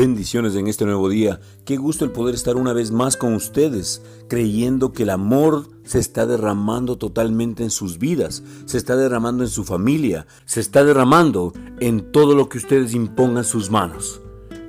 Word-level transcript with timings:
Bendiciones 0.00 0.56
en 0.56 0.66
este 0.66 0.86
nuevo 0.86 1.10
día. 1.10 1.42
Qué 1.66 1.76
gusto 1.76 2.06
el 2.06 2.10
poder 2.10 2.34
estar 2.34 2.56
una 2.56 2.72
vez 2.72 2.90
más 2.90 3.18
con 3.18 3.34
ustedes, 3.34 4.00
creyendo 4.30 4.94
que 4.94 5.02
el 5.02 5.10
amor 5.10 5.68
se 5.84 5.98
está 5.98 6.24
derramando 6.24 6.96
totalmente 6.96 7.64
en 7.64 7.70
sus 7.70 7.98
vidas, 7.98 8.42
se 8.64 8.78
está 8.78 8.96
derramando 8.96 9.44
en 9.44 9.50
su 9.50 9.62
familia, 9.62 10.26
se 10.46 10.60
está 10.60 10.84
derramando 10.84 11.52
en 11.80 12.12
todo 12.12 12.34
lo 12.34 12.48
que 12.48 12.56
ustedes 12.56 12.94
impongan 12.94 13.44
sus 13.44 13.70
manos. 13.70 14.22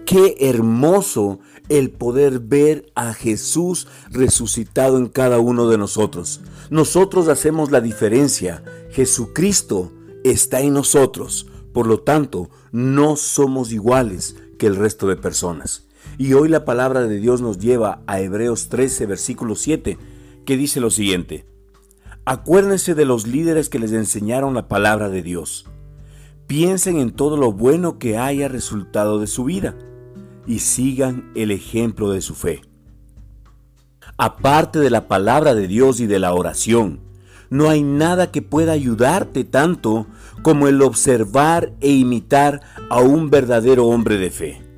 Qué 0.05 0.35
hermoso 0.41 1.39
el 1.70 1.91
poder 1.91 2.41
ver 2.41 2.91
a 2.93 3.13
Jesús 3.13 3.88
resucitado 4.09 4.98
en 4.98 5.07
cada 5.07 5.39
uno 5.39 5.70
de 5.70 5.77
nosotros. 5.77 6.41
Nosotros 6.70 7.29
hacemos 7.29 7.71
la 7.71 7.79
diferencia. 7.79 8.66
Jesucristo 8.89 9.93
está 10.25 10.59
en 10.59 10.73
nosotros. 10.73 11.48
Por 11.71 11.88
lo 11.88 12.02
tanto, 12.02 12.49
no 12.73 13.16
somos 13.16 13.71
iguales 13.71 14.35
el 14.67 14.75
resto 14.75 15.07
de 15.07 15.15
personas. 15.15 15.88
Y 16.17 16.33
hoy 16.33 16.49
la 16.49 16.65
palabra 16.65 17.02
de 17.02 17.19
Dios 17.19 17.41
nos 17.41 17.59
lleva 17.59 18.02
a 18.07 18.19
Hebreos 18.19 18.69
13, 18.69 19.05
versículo 19.05 19.55
7, 19.55 19.97
que 20.45 20.57
dice 20.57 20.79
lo 20.79 20.89
siguiente. 20.89 21.45
Acuérdense 22.25 22.93
de 22.93 23.05
los 23.05 23.27
líderes 23.27 23.69
que 23.69 23.79
les 23.79 23.91
enseñaron 23.91 24.53
la 24.53 24.67
palabra 24.67 25.09
de 25.09 25.23
Dios. 25.23 25.66
Piensen 26.47 26.97
en 26.97 27.11
todo 27.11 27.38
lo 27.38 27.52
bueno 27.52 27.97
que 27.97 28.17
haya 28.17 28.47
resultado 28.47 29.19
de 29.19 29.27
su 29.27 29.45
vida 29.45 29.75
y 30.45 30.59
sigan 30.59 31.31
el 31.35 31.52
ejemplo 31.52 32.11
de 32.11 32.21
su 32.21 32.35
fe. 32.35 32.61
Aparte 34.17 34.80
de 34.80 34.89
la 34.89 35.07
palabra 35.07 35.55
de 35.55 35.67
Dios 35.67 35.99
y 35.99 36.07
de 36.07 36.19
la 36.19 36.33
oración, 36.33 36.99
no 37.51 37.69
hay 37.69 37.83
nada 37.83 38.31
que 38.31 38.41
pueda 38.41 38.71
ayudarte 38.71 39.43
tanto 39.43 40.07
como 40.41 40.67
el 40.67 40.81
observar 40.81 41.73
e 41.81 41.91
imitar 41.91 42.61
a 42.89 43.02
un 43.02 43.30
verdadero 43.30 43.85
hombre 43.85 44.17
de 44.17 44.31
fe. 44.31 44.70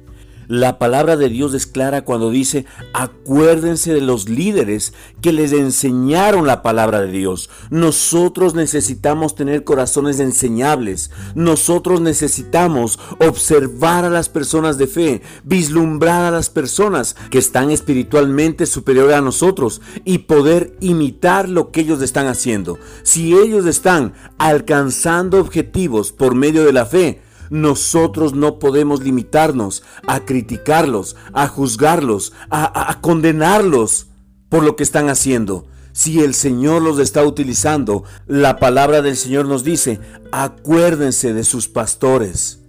La 0.47 0.77
palabra 0.77 1.17
de 1.17 1.30
Dios 1.30 1.53
es 1.53 1.67
clara 1.67 2.03
cuando 2.03 2.30
dice, 2.30 2.66
acuérdense 2.94 3.94
de 3.94 4.02
los 4.02 4.30
líderes 4.30 4.94
que 5.22 5.31
les 5.31 5.53
enseñaron 5.53 6.45
la 6.47 6.61
palabra 6.61 7.02
de 7.02 7.11
Dios. 7.11 7.49
Nosotros 7.69 8.53
necesitamos 8.53 9.36
tener 9.36 9.64
corazones 9.64 10.19
enseñables. 10.19 11.11
Nosotros 11.36 12.02
necesitamos 12.02 12.99
observar 13.19 14.05
a 14.05 14.09
las 14.09 14.30
personas 14.30 14.77
de 14.77 14.88
fe, 14.88 15.21
vislumbrar 15.44 16.25
a 16.25 16.31
las 16.31 16.49
personas 16.49 17.16
que 17.30 17.38
están 17.38 17.71
espiritualmente 17.71 18.66
superiores 18.66 19.16
a 19.16 19.21
nosotros 19.21 19.81
y 20.03 20.19
poder 20.19 20.75
imitar 20.80 21.49
lo 21.49 21.71
que 21.71 21.81
ellos 21.81 22.02
están 22.02 22.27
haciendo. 22.27 22.77
Si 23.03 23.33
ellos 23.33 23.66
están 23.66 24.14
alcanzando 24.38 25.39
objetivos 25.39 26.11
por 26.11 26.36
medio 26.36 26.66
de 26.66 26.73
la 26.73 26.86
fe, 26.86 27.21
nosotros 27.53 28.33
no 28.33 28.57
podemos 28.57 29.03
limitarnos 29.03 29.83
a 30.07 30.21
criticarlos, 30.21 31.15
a 31.33 31.47
juzgarlos, 31.47 32.33
a, 32.49 32.97
condenarlos 32.99 34.07
por 34.49 34.63
lo 34.63 34.75
que 34.75 34.81
están 34.81 35.07
haciendo. 35.07 35.67
Si 35.91 36.21
el 36.21 36.33
Señor 36.33 36.81
los 36.81 36.97
está 36.97 37.23
utilizando, 37.23 38.05
la 38.25 38.57
palabra 38.57 39.03
del 39.03 39.15
Señor 39.15 39.45
nos 39.45 39.63
dice, 39.63 39.99
acuérdense 40.31 41.35
de 41.35 41.43
sus 41.43 41.67
pastores. 41.67 42.63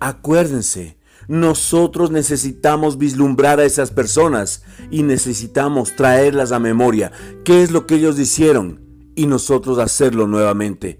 Acuérdense. 0.00 0.96
Nosotros 1.28 2.10
necesitamos 2.10 2.96
vislumbrar 2.96 3.60
a 3.60 3.64
esas 3.64 3.90
personas 3.90 4.62
y 4.90 5.02
necesitamos 5.02 5.96
traerlas 5.96 6.50
a 6.50 6.58
memoria. 6.58 7.12
¿Qué 7.44 7.62
es 7.62 7.70
lo 7.70 7.86
que 7.86 7.96
ellos 7.96 8.18
hicieron? 8.18 8.80
Y 9.16 9.26
nosotros 9.26 9.78
hacerlo 9.78 10.26
nuevamente. 10.26 10.98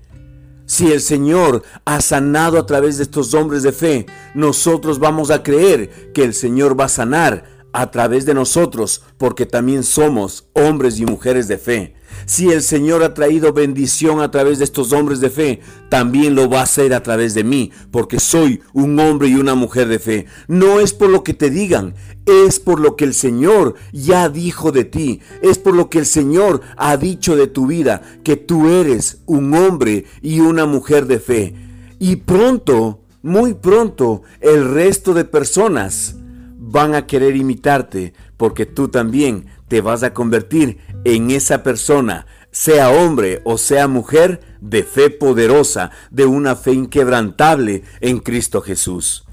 Si 0.66 0.90
el 0.90 1.00
Señor 1.00 1.62
ha 1.84 2.00
sanado 2.00 2.58
a 2.58 2.66
través 2.66 2.96
de 2.96 3.02
estos 3.02 3.34
hombres 3.34 3.62
de 3.62 3.72
fe, 3.72 4.06
nosotros 4.34 4.98
vamos 4.98 5.30
a 5.30 5.42
creer 5.42 6.12
que 6.14 6.24
el 6.24 6.32
Señor 6.32 6.78
va 6.78 6.86
a 6.86 6.88
sanar 6.88 7.44
a 7.72 7.90
través 7.90 8.24
de 8.24 8.34
nosotros, 8.34 9.02
porque 9.18 9.46
también 9.46 9.82
somos 9.82 10.48
hombres 10.54 10.98
y 11.00 11.06
mujeres 11.06 11.48
de 11.48 11.58
fe. 11.58 11.94
Si 12.26 12.50
el 12.50 12.62
Señor 12.62 13.02
ha 13.02 13.14
traído 13.14 13.52
bendición 13.52 14.20
a 14.20 14.30
través 14.30 14.58
de 14.58 14.64
estos 14.64 14.92
hombres 14.92 15.20
de 15.20 15.30
fe, 15.30 15.60
también 15.88 16.34
lo 16.34 16.48
va 16.48 16.60
a 16.60 16.64
hacer 16.64 16.94
a 16.94 17.02
través 17.02 17.34
de 17.34 17.44
mí, 17.44 17.70
porque 17.90 18.20
soy 18.20 18.62
un 18.72 18.98
hombre 18.98 19.28
y 19.28 19.34
una 19.34 19.54
mujer 19.54 19.88
de 19.88 19.98
fe. 19.98 20.26
No 20.48 20.80
es 20.80 20.92
por 20.92 21.10
lo 21.10 21.22
que 21.22 21.34
te 21.34 21.50
digan, 21.50 21.94
es 22.26 22.60
por 22.60 22.80
lo 22.80 22.96
que 22.96 23.04
el 23.04 23.14
Señor 23.14 23.74
ya 23.92 24.28
dijo 24.28 24.72
de 24.72 24.84
ti, 24.84 25.20
es 25.42 25.58
por 25.58 25.74
lo 25.74 25.90
que 25.90 25.98
el 25.98 26.06
Señor 26.06 26.60
ha 26.76 26.96
dicho 26.96 27.36
de 27.36 27.46
tu 27.46 27.66
vida, 27.66 28.02
que 28.22 28.36
tú 28.36 28.68
eres 28.68 29.18
un 29.26 29.54
hombre 29.54 30.06
y 30.22 30.40
una 30.40 30.66
mujer 30.66 31.06
de 31.06 31.18
fe. 31.18 31.54
Y 31.98 32.16
pronto, 32.16 33.00
muy 33.22 33.54
pronto, 33.54 34.22
el 34.40 34.72
resto 34.72 35.14
de 35.14 35.24
personas 35.24 36.16
van 36.58 36.94
a 36.94 37.06
querer 37.06 37.36
imitarte 37.36 38.14
porque 38.36 38.66
tú 38.66 38.88
también 38.88 39.46
te 39.68 39.80
vas 39.80 40.02
a 40.02 40.12
convertir 40.12 40.78
en 41.04 41.30
esa 41.30 41.62
persona, 41.62 42.26
sea 42.50 42.90
hombre 42.90 43.40
o 43.44 43.58
sea 43.58 43.88
mujer, 43.88 44.40
de 44.60 44.82
fe 44.82 45.10
poderosa, 45.10 45.90
de 46.10 46.24
una 46.24 46.56
fe 46.56 46.72
inquebrantable 46.72 47.84
en 48.00 48.18
Cristo 48.18 48.62
Jesús. 48.62 49.24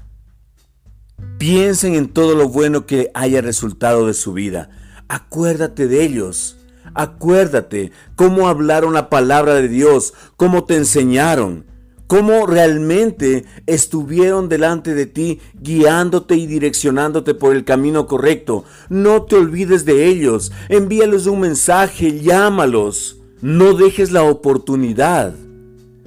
Piensen 1.38 1.94
en 1.94 2.08
todo 2.08 2.34
lo 2.34 2.48
bueno 2.48 2.86
que 2.86 3.10
haya 3.14 3.40
resultado 3.40 4.06
de 4.06 4.14
su 4.14 4.32
vida. 4.32 4.70
Acuérdate 5.08 5.88
de 5.88 6.04
ellos. 6.04 6.56
Acuérdate 6.94 7.92
cómo 8.16 8.48
hablaron 8.48 8.92
la 8.92 9.08
palabra 9.08 9.54
de 9.54 9.68
Dios, 9.68 10.12
cómo 10.36 10.64
te 10.64 10.76
enseñaron 10.76 11.71
cómo 12.06 12.46
realmente 12.46 13.44
estuvieron 13.66 14.48
delante 14.48 14.94
de 14.94 15.06
ti, 15.06 15.40
guiándote 15.54 16.36
y 16.36 16.46
direccionándote 16.46 17.34
por 17.34 17.56
el 17.56 17.64
camino 17.64 18.06
correcto. 18.06 18.64
No 18.88 19.22
te 19.22 19.36
olvides 19.36 19.84
de 19.84 20.06
ellos, 20.06 20.52
envíales 20.68 21.26
un 21.26 21.40
mensaje, 21.40 22.20
llámalos. 22.20 23.18
No 23.40 23.74
dejes 23.74 24.12
la 24.12 24.22
oportunidad 24.22 25.34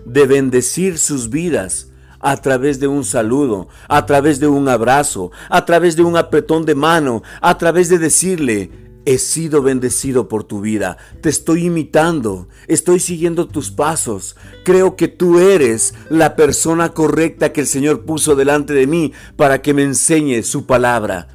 de 0.06 0.25
bendecir 0.25 0.97
sus 0.97 1.29
vidas 1.29 1.89
a 2.19 2.38
través 2.38 2.79
de 2.79 2.88
un 2.88 3.03
saludo, 3.03 3.67
a 3.88 4.06
través 4.06 4.39
de 4.39 4.47
un 4.47 4.67
abrazo, 4.69 5.31
a 5.50 5.66
través 5.66 5.95
de 5.95 6.03
un 6.03 6.17
apretón 6.17 6.66
de 6.66 6.73
mano, 6.73 7.23
a 7.41 7.57
través 7.57 7.89
de 7.89 8.00
decirle, 8.00 8.72
He 9.08 9.20
sido 9.20 9.62
bendecido 9.62 10.28
por 10.28 10.46
tu 10.46 10.62
vida, 10.62 10.98
te 11.22 11.30
estoy 11.30 11.66
imitando, 11.66 12.48
estoy 12.68 13.00
siguiendo 13.00 13.48
tus 13.48 13.70
pasos. 13.70 14.36
Creo 14.64 14.96
que 14.96 15.08
tú 15.08 15.38
eres 15.38 15.94
la 16.10 16.36
persona 16.36 16.90
correcta 16.90 17.54
que 17.54 17.62
el 17.62 17.68
Señor 17.68 18.06
puso 18.06 18.36
delante 18.36 18.74
de 18.74 18.88
mí 18.88 19.14
para 19.36 19.62
que 19.62 19.76
me 19.76 19.84
enseñe 19.84 20.42
su 20.42 20.66
palabra. 20.66 21.28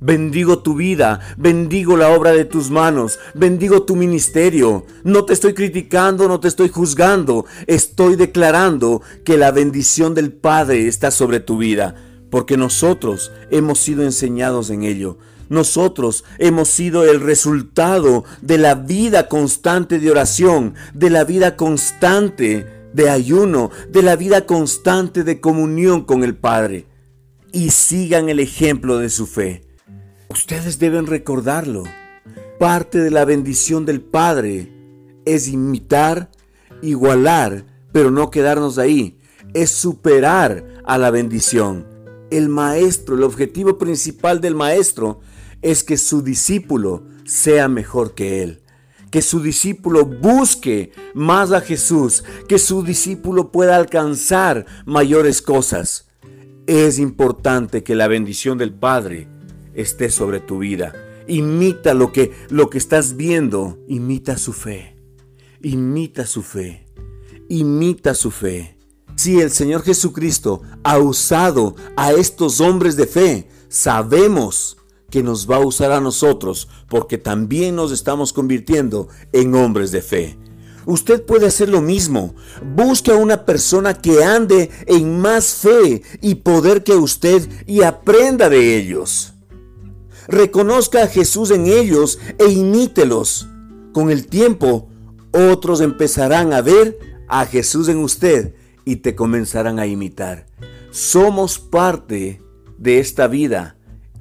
Bendigo 0.00 0.58
tu 0.58 0.76
vida, 0.76 1.18
bendigo 1.36 1.96
la 1.96 2.10
obra 2.10 2.30
de 2.30 2.44
tus 2.44 2.70
manos, 2.70 3.18
bendigo 3.34 3.82
tu 3.82 3.96
ministerio. 3.96 4.84
No 5.02 5.24
te 5.24 5.32
estoy 5.32 5.54
criticando, 5.54 6.28
no 6.28 6.38
te 6.38 6.46
estoy 6.46 6.68
juzgando, 6.68 7.46
estoy 7.66 8.14
declarando 8.14 9.02
que 9.24 9.36
la 9.36 9.50
bendición 9.50 10.14
del 10.14 10.30
Padre 10.30 10.86
está 10.86 11.10
sobre 11.10 11.40
tu 11.40 11.58
vida, 11.58 11.96
porque 12.30 12.56
nosotros 12.56 13.32
hemos 13.50 13.78
sido 13.80 14.04
enseñados 14.04 14.70
en 14.70 14.84
ello. 14.84 15.18
Nosotros 15.48 16.24
hemos 16.38 16.68
sido 16.68 17.04
el 17.04 17.20
resultado 17.20 18.24
de 18.40 18.58
la 18.58 18.74
vida 18.74 19.28
constante 19.28 19.98
de 19.98 20.10
oración, 20.10 20.74
de 20.94 21.10
la 21.10 21.24
vida 21.24 21.56
constante 21.56 22.66
de 22.92 23.10
ayuno, 23.10 23.70
de 23.90 24.02
la 24.02 24.16
vida 24.16 24.46
constante 24.46 25.24
de 25.24 25.40
comunión 25.40 26.04
con 26.04 26.24
el 26.24 26.36
Padre. 26.36 26.86
Y 27.52 27.70
sigan 27.70 28.28
el 28.28 28.40
ejemplo 28.40 28.98
de 28.98 29.10
su 29.10 29.26
fe. 29.26 29.62
Ustedes 30.28 30.78
deben 30.78 31.06
recordarlo. 31.06 31.84
Parte 32.58 32.98
de 32.98 33.10
la 33.10 33.24
bendición 33.24 33.84
del 33.84 34.00
Padre 34.00 34.72
es 35.24 35.48
imitar, 35.48 36.30
igualar, 36.82 37.66
pero 37.92 38.10
no 38.10 38.30
quedarnos 38.30 38.78
ahí. 38.78 39.18
Es 39.52 39.70
superar 39.70 40.64
a 40.84 40.98
la 40.98 41.10
bendición. 41.10 41.86
El 42.30 42.48
maestro, 42.48 43.14
el 43.14 43.22
objetivo 43.22 43.78
principal 43.78 44.40
del 44.40 44.54
maestro 44.54 45.20
es 45.64 45.82
que 45.82 45.96
su 45.96 46.22
discípulo 46.22 47.04
sea 47.24 47.68
mejor 47.68 48.14
que 48.14 48.42
él. 48.42 48.62
Que 49.10 49.22
su 49.22 49.40
discípulo 49.40 50.04
busque 50.04 50.92
más 51.14 51.52
a 51.52 51.62
Jesús, 51.62 52.22
que 52.48 52.58
su 52.58 52.82
discípulo 52.82 53.50
pueda 53.50 53.76
alcanzar 53.76 54.66
mayores 54.84 55.40
cosas. 55.40 56.08
Es 56.66 56.98
importante 56.98 57.82
que 57.82 57.94
la 57.94 58.08
bendición 58.08 58.58
del 58.58 58.74
Padre 58.74 59.26
esté 59.72 60.10
sobre 60.10 60.40
tu 60.40 60.58
vida. 60.58 60.92
Imita 61.26 61.94
lo 61.94 62.12
que, 62.12 62.32
lo 62.50 62.68
que 62.68 62.76
estás 62.76 63.16
viendo, 63.16 63.78
imita 63.88 64.36
su 64.36 64.52
fe. 64.52 64.96
Imita 65.62 66.26
su 66.26 66.42
fe. 66.42 66.84
Imita 67.48 68.12
su 68.12 68.30
fe. 68.30 68.76
Si 69.16 69.40
el 69.40 69.50
Señor 69.50 69.82
Jesucristo 69.82 70.60
ha 70.82 70.98
usado 70.98 71.74
a 71.96 72.12
estos 72.12 72.60
hombres 72.60 72.96
de 72.96 73.06
fe, 73.06 73.48
sabemos 73.68 74.76
que 75.14 75.22
nos 75.22 75.48
va 75.48 75.58
a 75.58 75.64
usar 75.64 75.92
a 75.92 76.00
nosotros 76.00 76.66
porque 76.88 77.18
también 77.18 77.76
nos 77.76 77.92
estamos 77.92 78.32
convirtiendo 78.32 79.06
en 79.32 79.54
hombres 79.54 79.92
de 79.92 80.02
fe. 80.02 80.36
Usted 80.86 81.24
puede 81.24 81.46
hacer 81.46 81.68
lo 81.68 81.80
mismo. 81.80 82.34
Busque 82.74 83.12
a 83.12 83.14
una 83.14 83.46
persona 83.46 83.94
que 83.94 84.24
ande 84.24 84.70
en 84.88 85.20
más 85.20 85.54
fe 85.54 86.02
y 86.20 86.34
poder 86.34 86.82
que 86.82 86.94
usted 86.94 87.48
y 87.64 87.82
aprenda 87.82 88.48
de 88.48 88.76
ellos. 88.76 89.34
Reconozca 90.26 91.04
a 91.04 91.06
Jesús 91.06 91.52
en 91.52 91.68
ellos 91.68 92.18
e 92.40 92.50
imítelos. 92.50 93.46
Con 93.92 94.10
el 94.10 94.26
tiempo, 94.26 94.88
otros 95.30 95.80
empezarán 95.80 96.52
a 96.52 96.60
ver 96.60 96.98
a 97.28 97.46
Jesús 97.46 97.86
en 97.86 97.98
usted 97.98 98.56
y 98.84 98.96
te 98.96 99.14
comenzarán 99.14 99.78
a 99.78 99.86
imitar. 99.86 100.48
Somos 100.90 101.60
parte 101.60 102.42
de 102.78 102.98
esta 102.98 103.28
vida 103.28 103.76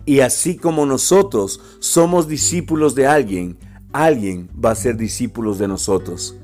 y 0.06 0.20
así 0.20 0.58
como 0.58 0.86
nosotros 0.86 1.62
somos 1.80 2.28
discípulos 2.28 2.96
de 2.96 3.08
alguien, 3.08 3.58
alguien 3.92 4.50
va 4.64 4.72
a 4.72 4.76
ser 4.76 4.98
discípulos 4.98 5.60
de 5.60 5.68
nosotros. 5.68 6.36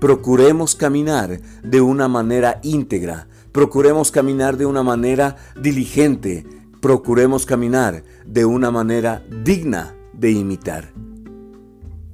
Procuremos 0.00 0.74
caminar 0.74 1.40
de 1.62 1.80
una 1.80 2.08
manera 2.08 2.60
íntegra, 2.62 3.28
procuremos 3.52 4.10
caminar 4.10 4.56
de 4.56 4.66
una 4.66 4.82
manera 4.82 5.36
diligente, 5.60 6.46
procuremos 6.80 7.46
caminar 7.46 8.02
de 8.26 8.44
una 8.44 8.70
manera 8.70 9.24
digna 9.44 9.94
de 10.12 10.32
imitar. 10.32 10.92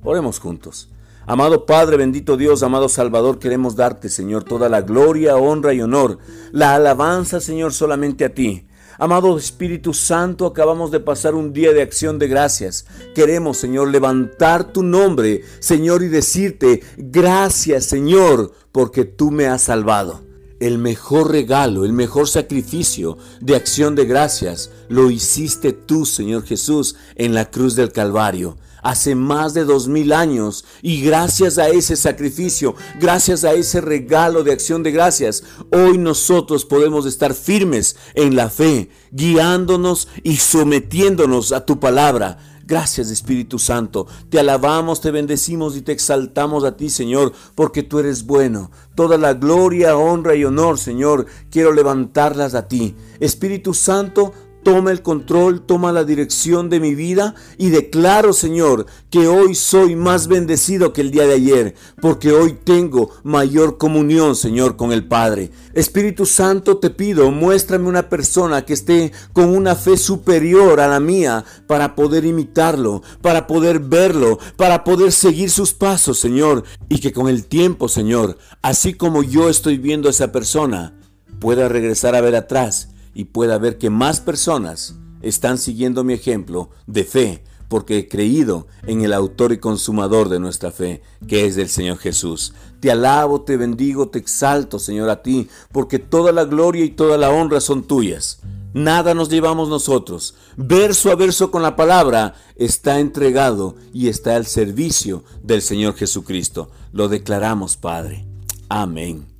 Oremos 0.03 0.39
juntos. 0.39 0.91
Amado 1.29 1.67
Padre, 1.67 1.97
bendito 1.97 2.37
Dios, 2.37 2.63
amado 2.63 2.89
Salvador, 2.89 3.41
queremos 3.41 3.75
darte, 3.75 4.09
Señor, 4.09 4.45
toda 4.45 4.69
la 4.69 4.83
gloria, 4.83 5.37
honra 5.37 5.75
y 5.75 5.81
honor, 5.81 6.19
la 6.53 6.77
alabanza, 6.77 7.41
Señor, 7.41 7.73
solamente 7.73 8.25
a 8.25 8.33
ti. 8.33 8.69
Amado 8.99 9.37
Espíritu 9.37 9.93
Santo, 9.93 10.47
acabamos 10.47 10.91
de 10.91 11.01
pasar 11.01 11.35
un 11.35 11.53
día 11.53 11.75
de 11.75 11.83
acción 11.83 12.19
de 12.19 12.29
gracias. 12.29 12.87
Queremos, 13.15 13.59
Señor, 13.59 13.89
levantar 13.89 14.73
tu 14.73 14.83
nombre, 14.83 15.43
Señor, 15.59 16.03
y 16.03 16.09
decirte, 16.09 16.83
gracias, 16.97 17.85
Señor, 17.85 18.53
porque 18.73 19.05
tú 19.05 19.31
me 19.31 19.47
has 19.47 19.63
salvado. 19.63 20.23
El 20.61 20.79
mejor 20.79 21.31
regalo, 21.31 21.85
el 21.85 21.93
mejor 21.93 22.27
sacrificio 22.27 23.19
de 23.43 23.57
acción 23.57 23.95
de 23.95 24.07
gracias 24.07 24.71
lo 24.89 25.11
hiciste 25.11 25.75
tú, 25.75 26.07
Señor 26.07 26.45
Jesús, 26.45 26.97
en 27.17 27.35
la 27.35 27.51
cruz 27.51 27.77
del 27.77 27.93
Calvario 27.93 28.57
hace 28.89 29.17
más 29.17 29.53
de 29.53 29.65
dos 29.65 29.89
mil 29.89 30.13
años 30.13 30.65
y 30.81 31.03
gracias 31.03 31.59
a 31.59 31.69
ese 31.69 31.97
sacrificio, 31.97 32.75
gracias 33.01 33.45
a 33.45 33.53
ese 33.53 33.81
regalo 33.81 34.45
de 34.45 34.53
acción 34.53 34.83
de 34.83 34.93
gracias, 34.93 35.43
hoy 35.73 35.99
nosotros 35.99 36.65
podemos 36.65 37.05
estar 37.05 37.35
firmes 37.35 37.97
en 38.15 38.37
la 38.37 38.49
fe, 38.49 38.91
guiándonos 39.11 40.09
y 40.23 40.37
sometiéndonos 40.37 41.51
a 41.53 41.67
tu 41.67 41.81
palabra. 41.81 42.39
Gracias 42.65 43.11
Espíritu 43.11 43.61
Santo, 43.61 44.09
te 44.29 44.41
alabamos, 44.41 45.01
te 45.01 45.13
bendecimos 45.13 45.77
y 45.77 45.83
te 45.83 45.93
exaltamos 45.93 46.65
a 46.65 46.77
ti 46.77 46.91
Señor, 46.91 47.33
porque 47.55 47.83
tú 47.85 47.99
eres 48.01 48.25
bueno. 48.25 48.71
Toda 48.95 49.19
la 49.19 49.35
gloria, 49.35 49.97
honra 49.97 50.35
y 50.35 50.45
honor 50.45 50.79
Señor, 50.79 51.27
quiero 51.51 51.73
levantarlas 51.73 52.55
a 52.55 52.67
ti. 52.67 52.97
Espíritu 53.21 53.73
Santo, 53.73 54.33
toma 54.67 54.91
el 54.91 55.01
control, 55.01 55.61
toma 55.65 55.93
la 55.93 56.03
dirección 56.03 56.69
de 56.71 56.81
mi 56.81 56.97
vida 56.97 57.37
y 57.57 57.69
declaro, 57.69 58.33
Señor, 58.33 58.87
que 59.11 59.29
hoy 59.29 59.55
soy 59.55 59.95
más 59.95 60.27
bendecido 60.27 60.93
que 60.93 61.03
el 61.03 61.13
día 61.13 61.25
de 61.25 61.35
ayer, 61.35 61.75
porque 62.03 62.33
hoy 62.33 62.59
tengo 62.65 63.13
mayor 63.23 63.79
comunión, 63.79 64.35
Señor, 64.35 64.75
con 64.75 64.91
el 64.91 65.07
Padre. 65.07 65.53
Espíritu 65.73 66.27
Santo, 66.27 66.79
te 66.79 66.91
pido, 66.91 67.31
muéstrame 67.31 67.87
una 67.87 68.09
persona 68.09 68.65
que 68.65 68.73
esté 68.73 69.13
con 69.33 69.51
una 69.57 69.77
fe 69.77 69.97
superior 69.97 70.81
a 70.81 70.89
la 70.89 70.99
mía 70.99 71.45
para 71.69 71.95
poder 71.95 72.25
imitarlo, 72.25 73.05
para 73.23 73.47
poder 73.47 73.79
verlo, 73.79 74.41
para 74.57 74.83
poder 74.83 75.13
seguir 75.13 75.49
sus 75.49 75.75
pasos, 75.75 76.19
Señor, 76.19 76.65
y 76.89 76.99
que 76.99 77.13
con 77.13 77.29
el 77.29 77.47
tiempo, 77.47 77.89
Señor, 77.89 78.37
así 78.63 78.95
como 78.95 79.23
yo 79.23 79.49
estoy 79.49 79.79
viendo 79.79 80.09
a 80.09 80.11
esa 80.11 80.33
persona, 80.33 80.99
pueda 81.39 81.69
regresar 81.69 82.17
a 82.17 82.21
ver 82.21 82.35
atrás 82.35 82.89
y 83.17 83.25
pueda 83.25 83.57
ver 83.57 83.79
que 83.79 83.89
más 83.89 84.21
personas 84.21 84.95
están 85.23 85.57
siguiendo 85.57 86.05
mi 86.05 86.13
ejemplo 86.13 86.69
de 86.87 87.03
fe, 87.03 87.43
porque 87.67 87.97
he 87.97 88.09
creído 88.09 88.67
en 88.87 89.01
el 89.01 89.15
autor 89.15 89.53
y 89.53 89.59
consumador 89.59 90.29
de 90.29 90.39
nuestra 90.39 90.71
fe, 90.71 91.01
que 91.27 91.47
es 91.47 91.57
el 91.57 91.71
Señor 91.71 91.97
Jesús. 91.97 92.53
Te 92.79 92.91
alabo, 92.91 93.41
te 93.41 93.57
bendigo, 93.57 94.11
te 94.11 94.19
exalto, 94.19 94.79
Señor, 94.79 95.09
a 95.09 95.23
ti, 95.23 95.49
porque 95.73 95.99
toda 95.99 96.31
la 96.31 96.45
gloria 96.45 96.85
y 96.85 96.91
toda 96.91 97.17
la 97.17 97.31
honra 97.31 97.61
son 97.61 97.85
tuyas. 97.85 98.41
Nada 98.75 99.15
nos 99.15 99.31
llevamos 99.31 99.71
nosotros. 99.71 100.35
Verso 100.59 101.11
a 101.11 101.15
verso 101.15 101.51
con 101.51 101.63
la 101.63 101.75
palabra 101.75 102.35
está 102.55 103.01
entregado 103.01 103.77
y 103.95 104.09
está 104.09 104.37
al 104.37 104.45
servicio 104.45 105.25
del 105.43 105.63
Señor 105.63 105.95
Jesucristo. 105.95 106.71
Lo 106.93 107.09
declaramos, 107.09 107.79
Padre. 107.79 108.27
Amén. 108.69 109.36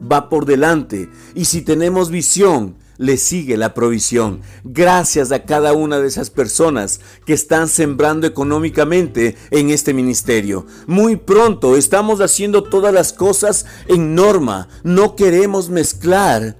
va 0.00 0.28
por 0.28 0.44
delante 0.44 1.08
y 1.34 1.46
si 1.46 1.62
tenemos 1.62 2.10
visión, 2.10 2.76
le 2.98 3.16
sigue 3.16 3.56
la 3.56 3.72
provisión. 3.72 4.42
Gracias 4.64 5.32
a 5.32 5.44
cada 5.44 5.72
una 5.72 5.98
de 5.98 6.08
esas 6.08 6.30
personas 6.30 7.00
que 7.24 7.32
están 7.32 7.68
sembrando 7.68 8.26
económicamente 8.26 9.36
en 9.50 9.70
este 9.70 9.94
ministerio. 9.94 10.66
Muy 10.86 11.16
pronto 11.16 11.76
estamos 11.76 12.20
haciendo 12.20 12.64
todas 12.64 12.92
las 12.92 13.12
cosas 13.12 13.64
en 13.86 14.14
norma. 14.14 14.68
No 14.82 15.16
queremos 15.16 15.70
mezclar 15.70 16.58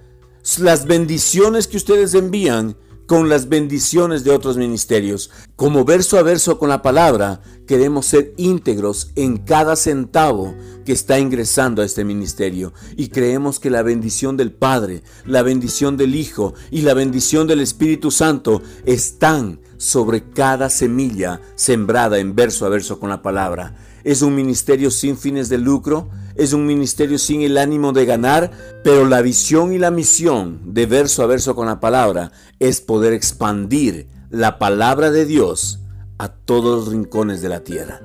las 0.59 0.87
bendiciones 0.87 1.67
que 1.67 1.77
ustedes 1.77 2.15
envían 2.15 2.77
con 3.09 3.31
las 3.31 3.49
bendiciones 3.49 4.23
de 4.23 4.31
otros 4.33 4.59
ministerios. 4.59 5.31
Como 5.57 5.87
verso 5.87 6.19
a 6.19 6.23
verso 6.23 6.59
con 6.59 6.69
la 6.69 6.83
palabra, 6.83 7.41
queremos 7.67 8.05
ser 8.05 8.35
íntegros 8.37 9.13
en 9.17 9.39
cada 9.39 9.77
centavo 9.77 10.55
que 10.85 10.93
está 10.93 11.19
ingresando 11.19 11.81
a 11.81 11.87
este 11.87 12.05
ministerio 12.05 12.75
y 12.99 13.09
creemos 13.09 13.61
que 13.61 13.71
la 13.71 13.81
bendición 13.81 14.37
del 14.37 14.53
Padre, 14.53 15.03
la 15.25 15.41
bendición 15.41 15.97
del 15.97 16.15
Hijo 16.15 16.53
y 16.71 16.83
la 16.83 16.93
bendición 16.93 17.47
del 17.47 17.61
Espíritu 17.61 18.11
Santo 18.11 18.61
están 18.85 19.59
sobre 19.79 20.29
cada 20.29 20.69
semilla 20.69 21.41
sembrada 21.55 22.19
en 22.19 22.35
verso 22.35 22.67
a 22.67 22.69
verso 22.69 23.01
con 23.01 23.09
la 23.09 23.23
palabra. 23.23 23.75
Es 24.05 24.21
un 24.21 24.35
ministerio 24.35 24.91
sin 24.91 25.17
fines 25.17 25.49
de 25.49 25.57
lucro, 25.57 26.11
es 26.39 26.53
un 26.53 26.65
ministerio 26.65 27.19
sin 27.19 27.43
el 27.43 27.59
ánimo 27.59 27.93
de 27.93 28.07
ganar, 28.07 28.53
pero 28.85 29.05
la 29.05 29.21
visión 29.21 29.73
y 29.73 29.79
la 29.79 29.91
misión 29.91 30.61
de 30.73 30.87
verso 30.87 31.23
a 31.23 31.27
verso 31.27 31.55
con 31.55 31.67
la 31.67 31.81
palabra 31.81 32.33
es 32.61 32.81
poder 32.81 33.13
expandir 33.13 34.09
la 34.31 34.59
palabra 34.59 35.11
de 35.11 35.27
Dios 35.27 35.81
a 36.17 36.29
todos 36.29 36.87
los 36.87 36.95
rincones 36.95 37.43
de 37.43 37.49
la 37.49 37.65
tierra. 37.65 38.01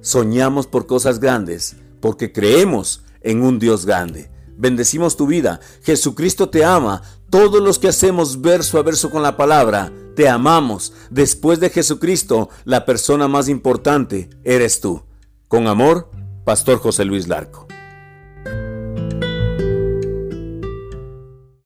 Soñamos 0.00 0.68
por 0.68 0.86
cosas 0.86 1.18
grandes 1.18 1.76
porque 2.00 2.32
creemos 2.32 3.02
en 3.20 3.42
un 3.42 3.58
Dios 3.58 3.84
grande. 3.84 4.30
Bendecimos 4.56 5.16
tu 5.16 5.26
vida. 5.26 5.60
Jesucristo 5.82 6.48
te 6.48 6.64
ama. 6.64 7.02
Todos 7.30 7.60
los 7.60 7.80
que 7.80 7.88
hacemos 7.88 8.40
verso 8.40 8.78
a 8.78 8.82
verso 8.82 9.10
con 9.10 9.22
la 9.22 9.36
palabra, 9.36 9.92
te 10.14 10.28
amamos. 10.28 10.92
Después 11.10 11.58
de 11.58 11.70
Jesucristo, 11.70 12.48
la 12.64 12.86
persona 12.86 13.26
más 13.26 13.48
importante 13.48 14.30
eres 14.44 14.80
tú. 14.80 15.02
Con 15.48 15.66
amor, 15.66 16.10
Pastor 16.46 16.78
José 16.78 17.04
Luis 17.04 17.26
Larco. 17.26 17.66